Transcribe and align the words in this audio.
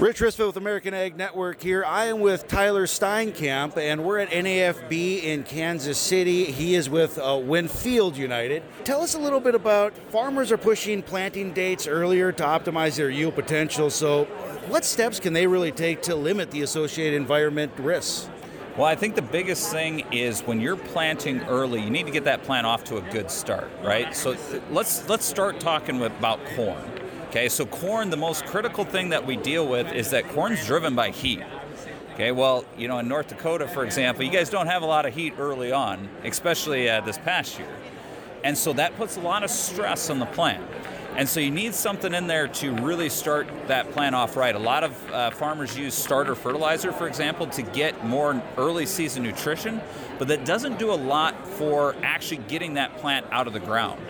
Rich 0.00 0.20
Ristvedt 0.20 0.46
with 0.46 0.56
American 0.56 0.94
Ag 0.94 1.16
Network 1.16 1.60
here. 1.60 1.84
I 1.84 2.04
am 2.04 2.20
with 2.20 2.46
Tyler 2.46 2.86
Steinkamp, 2.86 3.76
and 3.76 4.04
we're 4.04 4.20
at 4.20 4.30
NAFB 4.30 5.24
in 5.24 5.42
Kansas 5.42 5.98
City. 5.98 6.44
He 6.44 6.76
is 6.76 6.88
with 6.88 7.18
uh, 7.18 7.36
Winfield 7.42 8.16
United. 8.16 8.62
Tell 8.84 9.02
us 9.02 9.14
a 9.14 9.18
little 9.18 9.40
bit 9.40 9.56
about 9.56 9.92
farmers 10.10 10.52
are 10.52 10.56
pushing 10.56 11.02
planting 11.02 11.52
dates 11.52 11.88
earlier 11.88 12.30
to 12.30 12.44
optimize 12.44 12.94
their 12.94 13.10
yield 13.10 13.34
potential. 13.34 13.90
So, 13.90 14.26
what 14.68 14.84
steps 14.84 15.18
can 15.18 15.32
they 15.32 15.48
really 15.48 15.72
take 15.72 16.00
to 16.02 16.14
limit 16.14 16.52
the 16.52 16.62
associated 16.62 17.16
environment 17.16 17.72
risks? 17.78 18.30
Well, 18.76 18.86
I 18.86 18.94
think 18.94 19.16
the 19.16 19.22
biggest 19.22 19.72
thing 19.72 20.06
is 20.12 20.42
when 20.42 20.60
you're 20.60 20.76
planting 20.76 21.40
early, 21.48 21.82
you 21.82 21.90
need 21.90 22.06
to 22.06 22.12
get 22.12 22.22
that 22.22 22.44
plant 22.44 22.68
off 22.68 22.84
to 22.84 22.98
a 22.98 23.02
good 23.10 23.32
start, 23.32 23.68
right? 23.82 24.14
So 24.14 24.36
let's 24.70 25.08
let's 25.08 25.24
start 25.24 25.58
talking 25.58 26.00
about 26.00 26.38
corn. 26.54 26.97
Okay, 27.28 27.50
so 27.50 27.66
corn, 27.66 28.08
the 28.08 28.16
most 28.16 28.46
critical 28.46 28.84
thing 28.84 29.10
that 29.10 29.26
we 29.26 29.36
deal 29.36 29.68
with 29.68 29.92
is 29.92 30.10
that 30.10 30.26
corn's 30.30 30.64
driven 30.64 30.94
by 30.94 31.10
heat. 31.10 31.42
Okay, 32.14 32.32
well, 32.32 32.64
you 32.78 32.88
know, 32.88 32.98
in 33.00 33.06
North 33.06 33.28
Dakota, 33.28 33.68
for 33.68 33.84
example, 33.84 34.24
you 34.24 34.30
guys 34.30 34.48
don't 34.48 34.66
have 34.66 34.80
a 34.80 34.86
lot 34.86 35.04
of 35.04 35.14
heat 35.14 35.34
early 35.38 35.70
on, 35.70 36.08
especially 36.24 36.88
uh, 36.88 37.02
this 37.02 37.18
past 37.18 37.58
year. 37.58 37.68
And 38.44 38.56
so 38.56 38.72
that 38.72 38.96
puts 38.96 39.18
a 39.18 39.20
lot 39.20 39.44
of 39.44 39.50
stress 39.50 40.08
on 40.08 40.20
the 40.20 40.26
plant. 40.26 40.64
And 41.16 41.28
so 41.28 41.38
you 41.38 41.50
need 41.50 41.74
something 41.74 42.14
in 42.14 42.28
there 42.28 42.48
to 42.48 42.72
really 42.76 43.10
start 43.10 43.46
that 43.66 43.90
plant 43.90 44.14
off 44.14 44.34
right. 44.34 44.54
A 44.54 44.58
lot 44.58 44.82
of 44.82 45.12
uh, 45.12 45.30
farmers 45.30 45.76
use 45.76 45.92
starter 45.92 46.34
fertilizer, 46.34 46.92
for 46.92 47.06
example, 47.06 47.46
to 47.48 47.60
get 47.62 48.06
more 48.06 48.42
early 48.56 48.86
season 48.86 49.22
nutrition, 49.22 49.82
but 50.18 50.28
that 50.28 50.46
doesn't 50.46 50.78
do 50.78 50.92
a 50.92 50.96
lot 50.96 51.46
for 51.46 51.94
actually 52.02 52.38
getting 52.48 52.74
that 52.74 52.96
plant 52.96 53.26
out 53.30 53.46
of 53.46 53.52
the 53.52 53.60
ground. 53.60 54.00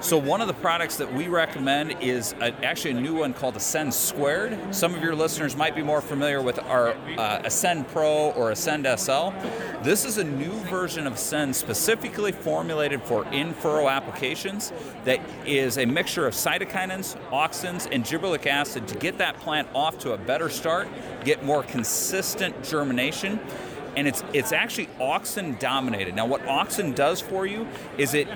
So 0.00 0.16
one 0.16 0.40
of 0.40 0.46
the 0.46 0.54
products 0.54 0.96
that 0.98 1.12
we 1.12 1.26
recommend 1.26 1.96
is 2.00 2.32
a, 2.34 2.52
actually 2.64 2.92
a 2.92 3.00
new 3.00 3.16
one 3.16 3.34
called 3.34 3.56
Ascend 3.56 3.92
Squared. 3.92 4.56
Some 4.72 4.94
of 4.94 5.02
your 5.02 5.16
listeners 5.16 5.56
might 5.56 5.74
be 5.74 5.82
more 5.82 6.00
familiar 6.00 6.40
with 6.40 6.60
our 6.60 6.90
uh, 7.18 7.42
Ascend 7.44 7.88
Pro 7.88 8.30
or 8.30 8.52
Ascend 8.52 8.86
SL. 8.86 9.30
This 9.82 10.04
is 10.04 10.18
a 10.18 10.24
new 10.24 10.52
version 10.66 11.04
of 11.08 11.14
Ascend 11.14 11.56
specifically 11.56 12.30
formulated 12.30 13.02
for 13.02 13.26
in-furrow 13.32 13.88
applications 13.88 14.72
that 15.04 15.20
is 15.44 15.78
a 15.78 15.84
mixture 15.84 16.28
of 16.28 16.34
cytokinins, 16.34 17.16
auxins, 17.30 17.88
and 17.90 18.04
gibberellic 18.04 18.46
acid 18.46 18.86
to 18.86 18.96
get 18.98 19.18
that 19.18 19.36
plant 19.40 19.66
off 19.74 19.98
to 19.98 20.12
a 20.12 20.16
better 20.16 20.48
start, 20.48 20.86
get 21.24 21.44
more 21.44 21.64
consistent 21.64 22.62
germination, 22.62 23.40
and 23.98 24.06
it's 24.06 24.22
it's 24.32 24.52
actually 24.52 24.86
auxin 25.00 25.58
dominated. 25.58 26.14
Now, 26.14 26.26
what 26.26 26.42
auxin 26.42 26.94
does 26.94 27.20
for 27.20 27.46
you 27.46 27.66
is 27.96 28.14
it 28.14 28.28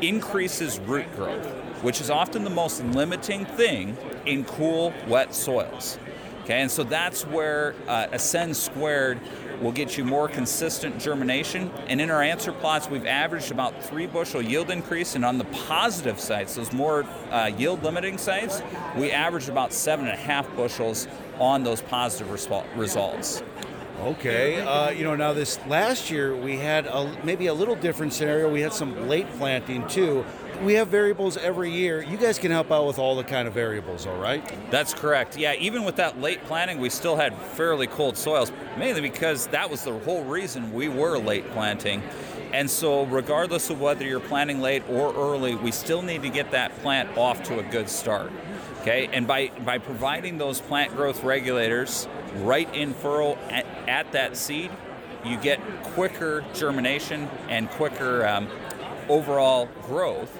increases 0.00 0.78
root 0.80 1.14
growth, 1.14 1.46
which 1.82 2.00
is 2.00 2.08
often 2.08 2.42
the 2.42 2.50
most 2.50 2.82
limiting 2.82 3.44
thing 3.44 3.96
in 4.24 4.44
cool, 4.44 4.94
wet 5.06 5.34
soils. 5.34 5.98
Okay, 6.44 6.60
and 6.60 6.70
so 6.70 6.84
that's 6.84 7.26
where 7.26 7.74
uh, 7.86 8.06
Ascend 8.12 8.56
Squared 8.56 9.18
will 9.62 9.72
get 9.72 9.96
you 9.96 10.04
more 10.04 10.28
consistent 10.28 10.98
germination. 10.98 11.70
And 11.86 12.00
in 12.00 12.10
our 12.10 12.22
answer 12.22 12.52
plots, 12.52 12.88
we've 12.88 13.06
averaged 13.06 13.50
about 13.50 13.82
three 13.82 14.06
bushel 14.06 14.42
yield 14.42 14.70
increase. 14.70 15.14
And 15.14 15.24
on 15.24 15.38
the 15.38 15.44
positive 15.66 16.20
sites, 16.20 16.54
those 16.54 16.72
more 16.72 17.06
uh, 17.30 17.50
yield 17.56 17.82
limiting 17.82 18.18
sites, 18.18 18.62
we 18.96 19.10
averaged 19.10 19.48
about 19.48 19.72
seven 19.72 20.06
and 20.06 20.14
a 20.14 20.20
half 20.20 20.54
bushels 20.56 21.08
on 21.38 21.62
those 21.62 21.80
positive 21.80 22.30
results. 22.76 23.42
Okay. 24.04 24.60
Uh, 24.60 24.90
you 24.90 25.02
know, 25.02 25.16
now 25.16 25.32
this 25.32 25.58
last 25.66 26.10
year 26.10 26.36
we 26.36 26.58
had 26.58 26.84
a, 26.86 27.10
maybe 27.24 27.46
a 27.46 27.54
little 27.54 27.74
different 27.74 28.12
scenario. 28.12 28.50
We 28.50 28.60
had 28.60 28.74
some 28.74 29.08
late 29.08 29.26
planting 29.38 29.88
too. 29.88 30.26
We 30.62 30.74
have 30.74 30.88
variables 30.88 31.36
every 31.36 31.70
year. 31.70 32.02
You 32.02 32.16
guys 32.16 32.38
can 32.38 32.50
help 32.50 32.70
out 32.70 32.86
with 32.86 32.98
all 32.98 33.16
the 33.16 33.24
kind 33.24 33.46
of 33.46 33.54
variables, 33.54 34.06
all 34.06 34.16
right? 34.16 34.42
That's 34.70 34.94
correct. 34.94 35.36
Yeah, 35.36 35.54
even 35.54 35.84
with 35.84 35.96
that 35.96 36.20
late 36.20 36.42
planting, 36.44 36.78
we 36.78 36.90
still 36.90 37.16
had 37.16 37.34
fairly 37.34 37.86
cold 37.86 38.16
soils, 38.16 38.52
mainly 38.78 39.00
because 39.00 39.46
that 39.48 39.68
was 39.68 39.82
the 39.84 39.98
whole 40.00 40.24
reason 40.24 40.72
we 40.72 40.88
were 40.88 41.18
late 41.18 41.50
planting. 41.50 42.02
And 42.52 42.70
so, 42.70 43.04
regardless 43.06 43.68
of 43.68 43.80
whether 43.80 44.04
you're 44.04 44.20
planting 44.20 44.60
late 44.60 44.84
or 44.88 45.12
early, 45.14 45.56
we 45.56 45.72
still 45.72 46.02
need 46.02 46.22
to 46.22 46.30
get 46.30 46.52
that 46.52 46.76
plant 46.78 47.16
off 47.18 47.42
to 47.44 47.58
a 47.58 47.62
good 47.64 47.88
start. 47.88 48.30
Okay, 48.80 49.08
and 49.12 49.26
by, 49.26 49.48
by 49.64 49.78
providing 49.78 50.38
those 50.38 50.60
plant 50.60 50.94
growth 50.94 51.24
regulators 51.24 52.06
right 52.36 52.72
in 52.74 52.94
furrow 52.94 53.36
at, 53.50 53.66
at 53.88 54.12
that 54.12 54.36
seed, 54.36 54.70
you 55.24 55.36
get 55.38 55.58
quicker 55.82 56.44
germination 56.54 57.28
and 57.48 57.68
quicker 57.70 58.26
um, 58.26 58.48
overall 59.08 59.68
growth. 59.82 60.38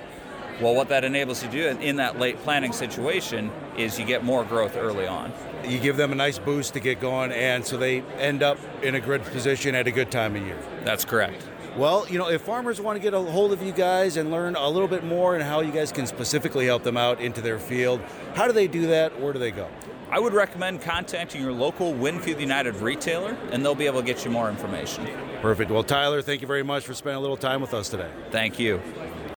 Well, 0.60 0.75
what 0.75 0.88
that 0.88 1.04
enables 1.04 1.42
you 1.42 1.50
to 1.50 1.75
do 1.75 1.81
in 1.81 1.97
that 1.97 2.19
late 2.19 2.38
planting 2.38 2.72
situation 2.72 3.50
is 3.76 3.98
you 3.98 4.04
get 4.04 4.22
more 4.22 4.44
growth 4.44 4.76
early 4.76 5.06
on. 5.06 5.32
You 5.65 5.81
give 5.81 5.97
them 5.97 6.12
a 6.12 6.15
nice 6.15 6.38
boost 6.38 6.75
to 6.75 6.81
get 6.81 7.00
going, 7.00 7.32
and 7.32 7.65
so 7.65 7.76
they 7.76 8.03
end 8.19 8.42
up 8.42 8.59
in 8.82 8.94
a 8.94 9.00
good 9.00 9.25
position 9.25 9.75
at 9.75 9.88
a 9.88 9.91
good 9.91 10.10
time 10.12 10.37
of 10.37 10.43
year. 10.47 10.59
That's 10.84 11.04
correct. 11.04 11.48
Well, 11.76 12.06
you 12.09 12.19
know, 12.19 12.31
if 12.31 12.43
farmers 12.43 12.81
want 12.81 12.97
to 12.97 13.03
get 13.03 13.14
a 13.14 13.20
hold 13.20 13.53
of 13.53 13.60
you 13.60 13.72
guys 13.72 14.16
and 14.16 14.31
learn 14.31 14.54
a 14.54 14.69
little 14.69 14.87
bit 14.87 15.03
more 15.03 15.34
and 15.34 15.43
how 15.43 15.60
you 15.60 15.72
guys 15.72 15.91
can 15.91 16.06
specifically 16.06 16.66
help 16.66 16.84
them 16.84 16.97
out 16.97 17.20
into 17.20 17.41
their 17.41 17.59
field, 17.59 18.00
how 18.34 18.47
do 18.47 18.53
they 18.53 18.69
do 18.69 18.87
that? 18.87 19.20
Where 19.20 19.32
do 19.32 19.41
they 19.41 19.50
go? 19.50 19.69
I 20.09 20.20
would 20.20 20.34
recommend 20.34 20.82
contacting 20.82 21.43
your 21.43 21.50
local 21.50 21.93
Winfield 21.93 22.41
United 22.41 22.76
retailer, 22.76 23.37
and 23.50 23.64
they'll 23.64 23.75
be 23.75 23.87
able 23.87 24.00
to 24.00 24.06
get 24.06 24.25
you 24.25 24.31
more 24.31 24.48
information. 24.48 25.09
Perfect. 25.43 25.72
Well, 25.72 25.82
Tyler, 25.82 26.22
thank 26.22 26.43
you 26.43 26.47
very 26.47 26.62
much 26.62 26.84
for 26.84 26.94
spending 26.94 27.16
a 27.16 27.20
little 27.20 27.37
time 27.37 27.60
with 27.60 27.75
us 27.75 27.88
today. 27.88 28.10
Thank 28.31 28.60
you. 28.60 28.81